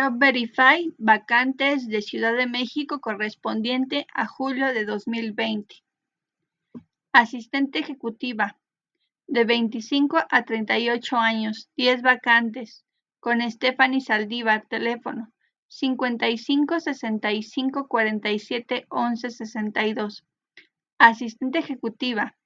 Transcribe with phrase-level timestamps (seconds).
[0.00, 5.74] Job Verify, vacantes de Ciudad de México correspondiente a julio de 2020.
[7.12, 8.56] Asistente ejecutiva,
[9.26, 12.86] de 25 a 38 años, 10 vacantes,
[13.20, 15.34] con Stephanie Saldívar, teléfono
[15.68, 20.24] 55 65 47 11 62.
[20.98, 22.38] Asistente ejecutiva,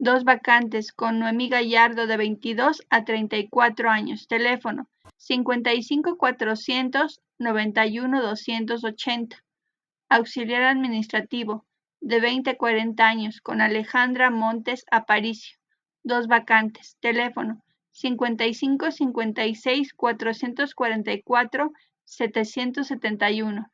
[0.00, 9.36] dos vacantes, con Noemí Gallardo, de 22 a 34 años, teléfono 55 400 91 280.
[10.08, 11.66] Auxiliar administrativo,
[12.00, 15.58] de 20 a 40 años, con Alejandra Montes Aparicio.
[16.02, 16.96] Dos vacantes.
[17.00, 21.72] Teléfono 55 56 444
[22.04, 23.70] 771.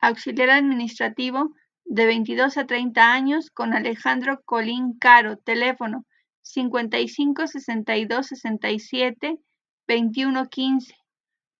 [0.00, 1.52] Auxiliar administrativo,
[1.88, 5.38] de 22 a 30 años, con Alejandro Colín Caro.
[5.38, 6.04] Teléfono
[6.42, 9.38] 55 62 67
[9.88, 10.94] 2115.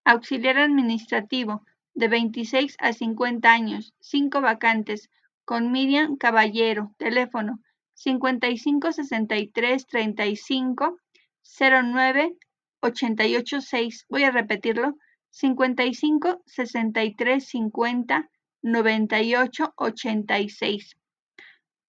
[0.04, 1.62] Auxiliar administrativo,
[1.94, 5.10] de 26 a 50 años, 5 vacantes,
[5.44, 7.60] con Miriam Caballero, teléfono
[7.94, 10.98] 55 63 35
[11.42, 12.36] 09
[12.80, 14.06] 88 6.
[14.10, 14.94] Voy a repetirlo.
[15.30, 18.30] 55 63 50
[18.62, 20.96] 98 86.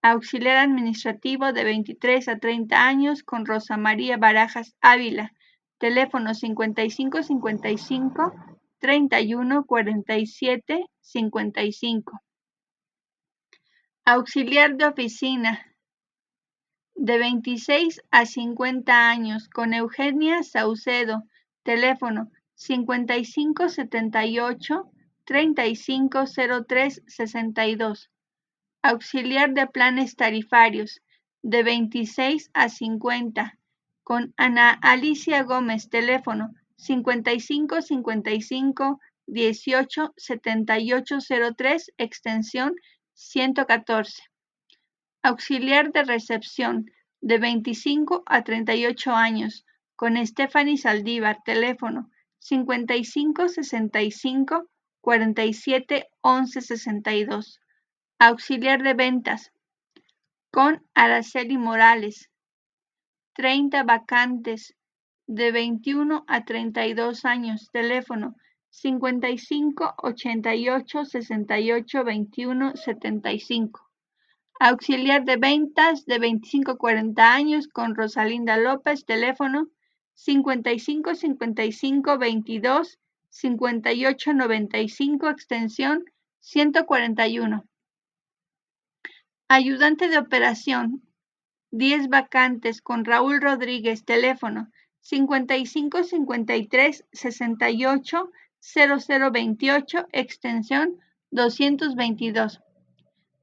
[0.01, 5.33] Auxiliar administrativo de 23 a 30 años con Rosa María Barajas Ávila,
[5.77, 8.33] Teléfono 55 55
[8.79, 12.21] 31 47 55.
[14.05, 15.65] Auxiliar de oficina
[16.95, 21.23] de 26 a 50 años con Eugenia Saucedo.
[21.63, 23.69] Teléfono 55
[25.29, 26.25] 78 35
[26.65, 28.09] 03 62.
[28.81, 31.01] Auxiliar de planes tarifarios
[31.43, 33.59] de 26 a 50
[34.03, 41.17] con Ana Alicia Gómez, teléfono 55 55 18 78
[41.55, 42.73] 03, extensión
[43.13, 44.23] 114.
[45.21, 46.89] Auxiliar de recepción
[47.21, 49.63] de 25 a 38 años,
[49.95, 52.09] con Stephanie Saldívar, teléfono
[55.09, 57.59] 55 65 47 11 62.
[58.19, 59.51] Auxiliar de ventas
[60.51, 62.29] con Araceli Morales,
[63.33, 64.75] 30 vacantes
[65.25, 67.69] de 21 a 32 años.
[67.71, 68.35] Teléfono
[68.69, 73.89] 55 88 68 21 75.
[74.59, 79.05] Auxiliar de ventas de 25 a 40 años con Rosalinda López.
[79.05, 79.69] Teléfono
[80.13, 86.05] 55 55 22 58 95 extensión
[86.39, 87.63] 141.
[89.47, 91.03] Ayudante de operación
[91.71, 94.69] 10 vacantes con Raúl Rodríguez, teléfono
[95.01, 100.99] 55 53 68 0028, extensión
[101.31, 102.61] 222.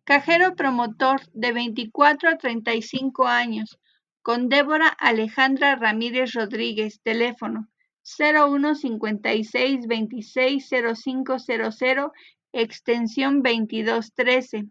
[0.05, 3.79] Cajero promotor de 24 a 35 años,
[4.23, 7.69] con Débora Alejandra Ramírez Rodríguez, teléfono
[8.19, 12.13] 01 56 26 0500,
[12.53, 14.67] extensión 2213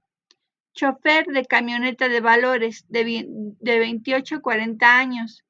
[0.76, 5.44] chofer de camioneta de valores de, 28 a 40 años,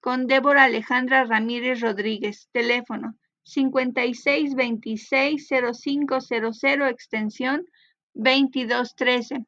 [0.00, 7.66] con Débora Alejandra Ramírez Rodríguez, teléfono 56 26 0500, extensión
[8.14, 9.44] 2213.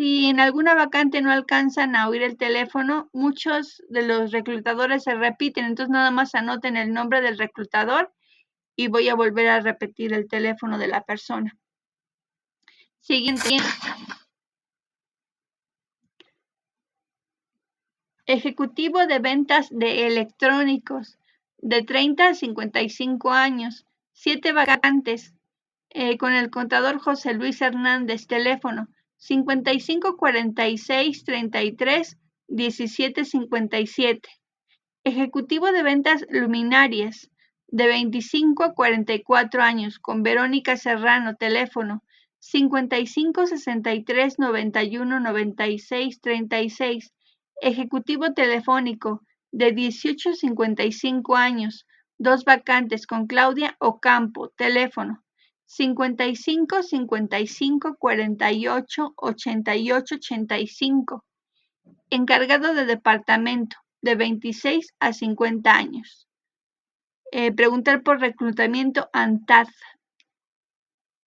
[0.00, 5.14] Si en alguna vacante no alcanzan a oír el teléfono, muchos de los reclutadores se
[5.14, 8.10] repiten, entonces nada más anoten el nombre del reclutador
[8.76, 11.54] y voy a volver a repetir el teléfono de la persona.
[13.00, 13.58] Siguiente.
[18.24, 21.18] Ejecutivo de ventas de electrónicos,
[21.58, 23.84] de 30 a 55 años,
[24.14, 25.34] siete vacantes,
[25.90, 28.88] eh, con el contador José Luis Hernández, teléfono
[29.20, 32.16] 55 46 33
[32.48, 34.30] 17 57.
[35.04, 37.30] Ejecutivo de ventas luminarias,
[37.68, 42.02] de 25 a 44 años, con Verónica Serrano, teléfono
[42.38, 47.12] 55 63 91 96 36
[47.60, 55.22] Ejecutivo telefónico, de 18 a 55 años, dos vacantes con Claudia Ocampo, teléfono
[55.72, 61.24] 55 55 48 88 85.
[62.10, 66.26] Encargado de departamento, de 26 a 50 años.
[67.30, 69.68] Eh, preguntar por reclutamiento ANTAD.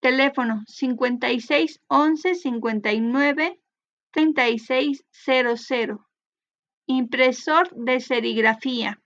[0.01, 3.61] Teléfono 56 11 59
[4.11, 6.05] 36 00.
[6.85, 9.01] Impresor de serigrafía,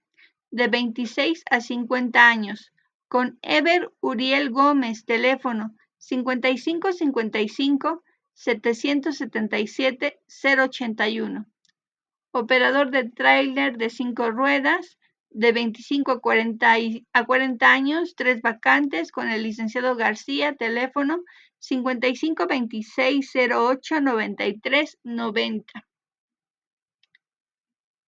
[0.50, 2.72] de 26 a 50 años,
[3.08, 11.46] con Ever Uriel Gómez, teléfono 5555 777 081.
[12.32, 14.98] Operador de tráiler de cinco ruedas
[15.30, 16.76] de 25 a 40,
[17.14, 21.24] a 40 años, tres vacantes con el licenciado García, teléfono
[21.60, 25.88] 55 26 08 93 90.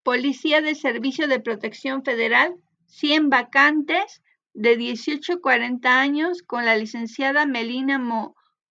[0.03, 2.55] Policía de Servicio de Protección Federal,
[2.87, 4.21] 100 vacantes
[4.53, 7.99] de 18 a 40 años con la licenciada Melina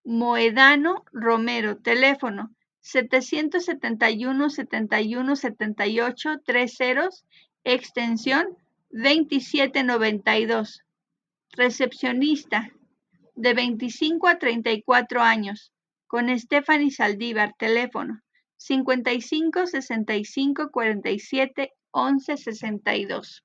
[0.04, 2.52] Moedano Romero, teléfono
[2.82, 7.10] 771 71 78 30,
[7.64, 8.58] extensión
[8.92, 10.84] 2792.
[11.52, 12.72] Recepcionista
[13.36, 15.74] de 25 a 34 años
[16.08, 18.22] con Stephanie Saldívar, teléfono
[18.58, 23.44] 55 65 47 11 62.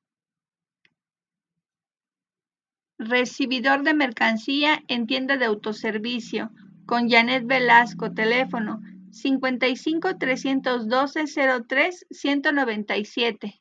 [3.04, 6.52] Recibidor de mercancía en tienda de autoservicio
[6.86, 11.24] con Janet Velasco, teléfono 55 312
[11.66, 13.60] 03 197.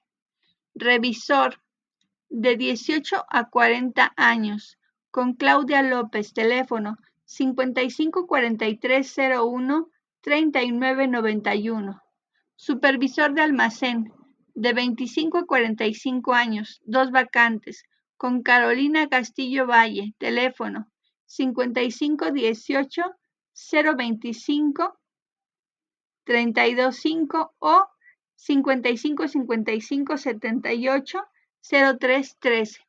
[0.75, 1.59] Revisor
[2.29, 4.77] de 18 a 40 años
[5.09, 9.89] con Claudia López, teléfono 55 43 01
[10.21, 11.99] 3991.
[12.55, 14.13] Supervisor de almacén,
[14.53, 17.85] de 25 a 45 años, dos vacantes,
[18.21, 20.87] con Carolina Castillo Valle, teléfono
[21.25, 23.01] 5518
[23.97, 24.99] 025
[26.23, 27.87] 325 o
[28.35, 31.23] 5555 78
[31.63, 32.87] 0313.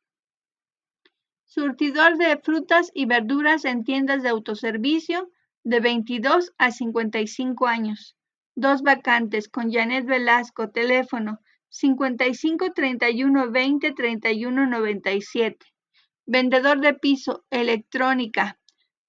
[1.45, 5.31] Surtidor de frutas y verduras en tiendas de autoservicio
[5.63, 8.15] de 22 a 55 años.
[8.53, 11.39] Dos vacantes con Janet Velasco, teléfono
[11.75, 15.57] 55 31 20 31 97.
[16.27, 18.59] Vendedor de piso, electrónica,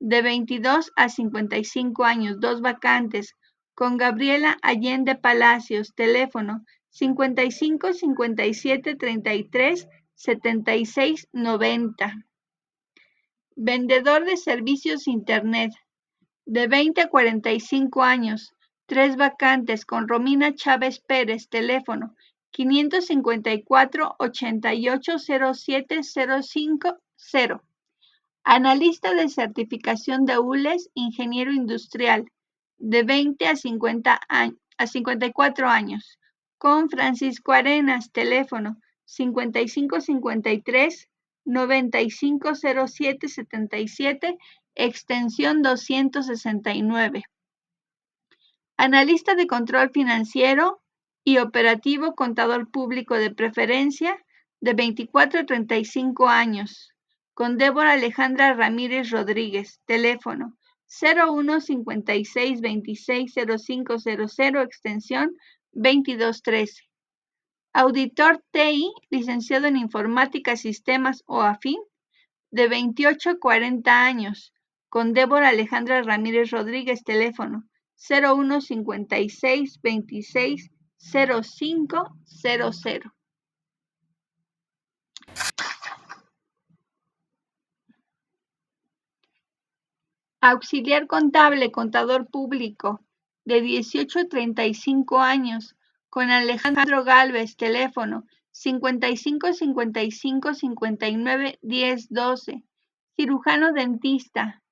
[0.00, 3.34] de 22 a 55 años, dos vacantes,
[3.75, 12.14] con Gabriela Allende Palacios, teléfono 55 57 33 76 90.
[13.56, 15.72] Vendedor de servicios Internet,
[16.46, 18.55] de 20 a 45 años,
[18.87, 22.14] tres vacantes con Romina Chávez Pérez, teléfono
[22.55, 27.62] 554 88 07 050.
[28.45, 32.31] Analista de certificación de ULES, ingeniero industrial,
[32.79, 34.53] de 20 a, 50 a
[34.87, 36.21] 54 años,
[36.56, 38.77] con Francisco Arenas, teléfono
[39.07, 41.09] 5553
[41.45, 44.39] 9507 77
[44.77, 47.25] extensión 269.
[48.77, 50.84] Analista de control financiero
[51.25, 54.23] y operativo contador público de preferencia
[54.61, 56.93] de 24 a 35 años,
[57.32, 60.56] con Débora Alejandra Ramírez Rodríguez, teléfono
[60.87, 64.06] 01 56 26 0500
[64.62, 65.35] extensión
[65.73, 66.82] 2213.
[67.73, 71.81] Auditor TI, licenciado en informática, sistemas o afín,
[72.50, 74.53] de 28 a 40 años,
[74.88, 77.65] con Débora Alejandra Ramírez Rodríguez, teléfono
[78.09, 80.71] 01 56 26
[81.12, 83.02] 0500.
[90.40, 93.00] Auxiliar contable, contador público,
[93.45, 95.76] de 18 a 35 años,
[96.11, 102.62] con Alejandro Galvez, teléfono 55 55 59 10 12.
[103.17, 104.62] Cirujano dentista,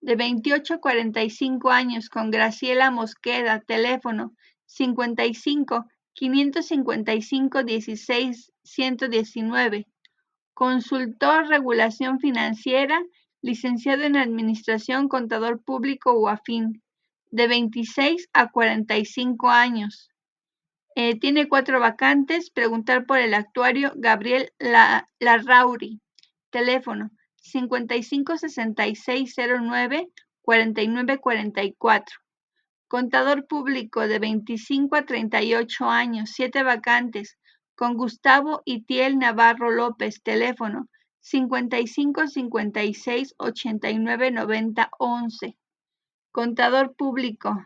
[0.00, 4.34] de 28 a 45 años, con Graciela Mosqueda, teléfono
[4.74, 9.86] 55 555 16 119.
[10.54, 13.00] Consultor Regulación Financiera,
[13.40, 16.32] licenciado en Administración, Contador Público o
[17.30, 20.10] de 26 a 45 años.
[20.94, 22.50] Eh, tiene cuatro vacantes.
[22.50, 24.52] Preguntar por el actuario Gabriel
[25.18, 26.00] Larrauri.
[26.50, 30.08] Teléfono 55 66 09
[30.42, 32.21] 49 44.
[32.92, 37.38] Contador público de 25 a 38 años, siete vacantes,
[37.74, 40.90] con Gustavo Itiel Navarro López, teléfono
[41.22, 45.56] 55 56 89 90 11.
[46.32, 47.64] Contador público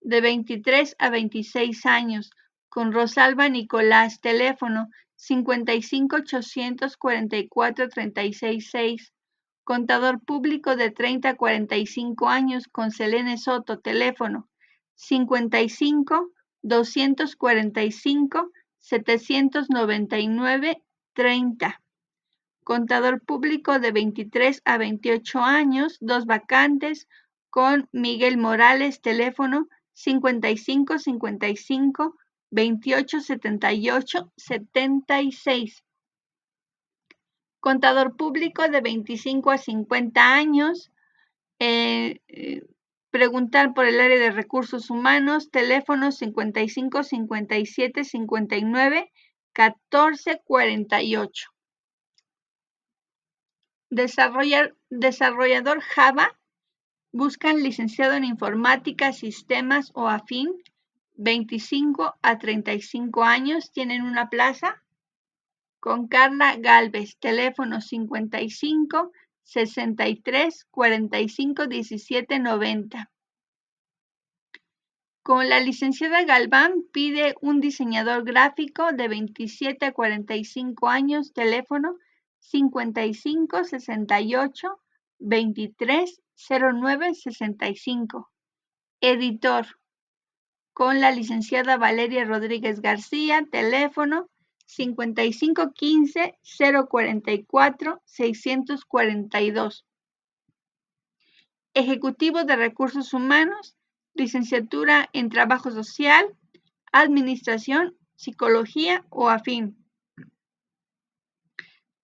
[0.00, 2.32] de 23 a 26 años,
[2.68, 9.12] con Rosalba Nicolás, teléfono 55 844 36 6.
[9.64, 14.48] Contador público de 30 a 45 años con Selene Soto, teléfono
[14.94, 21.82] 55 245 799 30.
[22.64, 27.08] Contador público de 23 a 28 años, dos vacantes,
[27.50, 32.16] con Miguel Morales, teléfono 55 55
[32.50, 35.84] 28 78 76.
[37.60, 40.90] Contador público de 25 a 50 años,
[41.58, 42.62] eh, eh,
[43.10, 49.12] preguntar por el área de recursos humanos, teléfono 55 57 59
[49.52, 51.50] 14 48.
[53.90, 56.38] Desarrollar, desarrollador Java,
[57.12, 60.62] buscan licenciado en informática, sistemas o afín,
[61.16, 64.82] 25 a 35 años, tienen una plaza.
[65.80, 69.12] Con Carla Galvez, teléfono 55
[69.44, 73.10] 63 45 17 90.
[75.22, 81.96] Con la licenciada Galván pide un diseñador gráfico de 27 a 45 años, teléfono
[82.40, 84.80] 55 68
[85.18, 88.30] 23 09 65.
[89.00, 89.66] Editor.
[90.72, 94.29] Con la licenciada Valeria Rodríguez García, teléfono
[94.70, 99.84] 5515 044 642.
[101.74, 103.76] Ejecutivo de Recursos Humanos,
[104.14, 106.24] licenciatura en Trabajo Social,
[106.92, 109.76] Administración, Psicología o afín.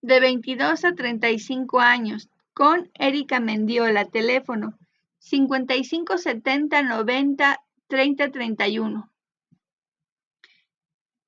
[0.01, 4.79] De 22 a 35 años, con Erika Mendiola, teléfono
[5.19, 9.16] 5570 90 30 31.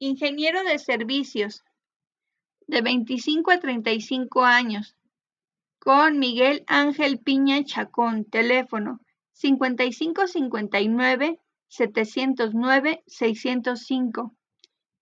[0.01, 1.65] Ingeniero de servicios,
[2.69, 4.95] de 25 a 35 años,
[5.81, 9.01] con Miguel Ángel Piña Chacón, teléfono
[9.33, 14.37] 5559 709 605.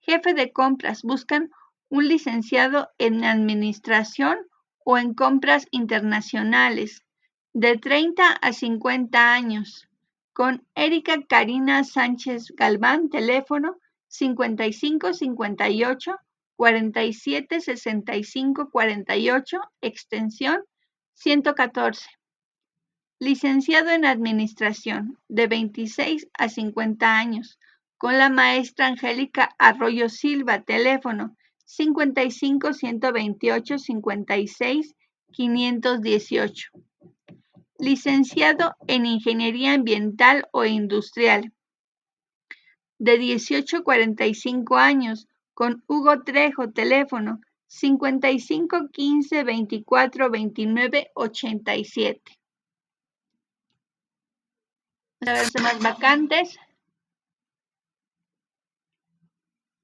[0.00, 1.50] Jefe de compras, buscan
[1.90, 4.38] un licenciado en administración
[4.82, 7.04] o en compras internacionales,
[7.52, 9.90] de 30 a 50 años,
[10.32, 13.76] con Erika Karina Sánchez Galván, teléfono
[14.08, 16.16] 55 58
[16.56, 20.62] 47 65 48, extensión
[21.12, 22.08] 114.
[23.18, 27.58] Licenciado en Administración, de 26 a 50 años,
[27.98, 34.94] con la maestra Angélica Arroyo Silva, teléfono 55 128 56
[35.32, 36.70] 518.
[37.78, 41.52] Licenciado en Ingeniería Ambiental o Industrial,
[42.98, 52.38] de 18 a 45 años, con Hugo Trejo, teléfono 55 15 24 29 87.
[55.26, 56.58] A más vacantes.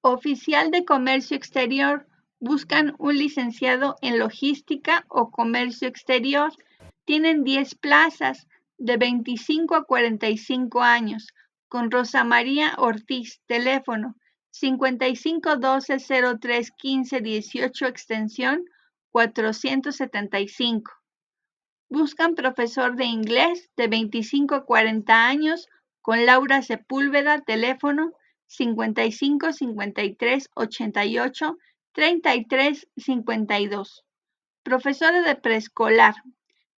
[0.03, 2.07] Oficial de Comercio Exterior.
[2.39, 6.53] Buscan un licenciado en logística o comercio exterior.
[7.05, 8.47] Tienen 10 plazas
[8.79, 11.29] de 25 a 45 años
[11.73, 14.15] con Rosa María Ortiz, teléfono
[14.51, 15.97] 5512
[16.39, 18.63] 03 15 18 extensión
[19.09, 20.93] 475.
[21.89, 25.67] Buscan profesor de inglés de 25 a 40 años
[26.03, 28.13] con Laura Sepúlveda, teléfono
[28.49, 31.57] 55 53 88
[31.93, 34.05] 33 52.
[34.63, 36.17] Profesora de preescolar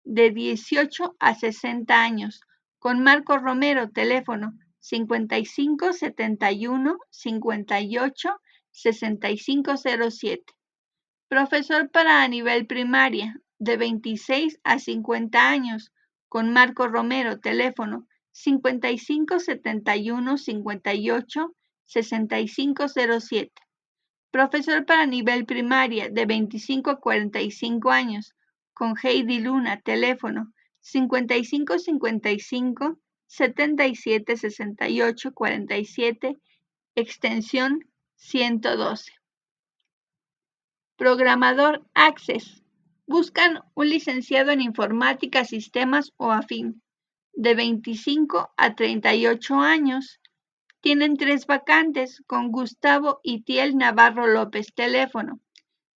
[0.03, 2.41] de 18 a 60 años
[2.77, 8.29] con Marco Romero, teléfono 55 71 58
[8.71, 10.43] 6507.
[11.29, 15.93] Profesor para nivel primaria de 26 a 50 años
[16.27, 23.53] con Marco Romero, teléfono 55 71 58 6507.
[24.31, 28.35] Profesor para nivel primaria de 25 a 45 años
[28.73, 32.99] con Heidi Luna, teléfono 55 55
[33.35, 36.37] 77 68 47,
[36.93, 37.79] extensión
[38.15, 39.11] 112.
[40.95, 42.61] Programador Access.
[43.07, 46.83] Buscan un licenciado en informática, sistemas o afín,
[47.33, 50.19] de 25 a 38 años.
[50.79, 55.39] Tienen tres vacantes con Gustavo Itiel Navarro López, teléfono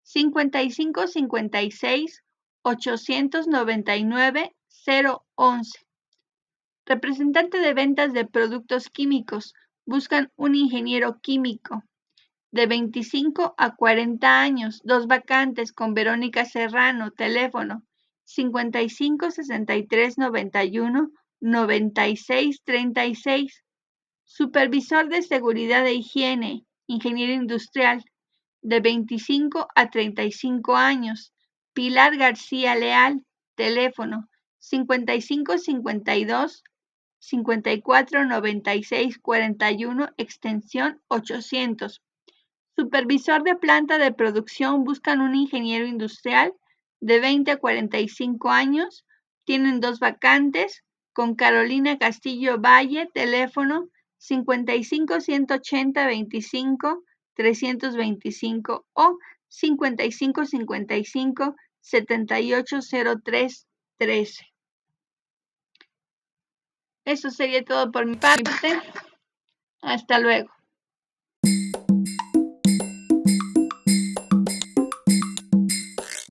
[0.01, 2.23] 55 56
[2.63, 4.55] 899
[5.35, 5.86] 011
[6.89, 9.53] Representante de ventas de productos químicos.
[9.85, 11.83] Buscan un ingeniero químico
[12.51, 17.83] de 25 a 40 años, dos vacantes con Verónica Serrano, teléfono
[18.23, 23.65] 55 63 91 96 36.
[24.23, 28.05] Supervisor de seguridad e higiene, ingeniero industrial,
[28.61, 31.33] de 25 a 35 años,
[31.73, 33.25] Pilar García Leal,
[33.55, 34.29] teléfono
[34.59, 36.63] 5552
[37.19, 42.01] 54 96 41, extensión 800.
[42.75, 46.53] Supervisor de planta de producción buscan un ingeniero industrial
[46.99, 49.05] de 20 a 45 años.
[49.45, 50.83] Tienen dos vacantes
[51.13, 64.56] con Carolina Castillo Valle, teléfono 55 180 25 325 o 55 55 7803 13.
[67.07, 68.81] Eso sería todo por mi parte.
[69.81, 70.56] Hasta luego.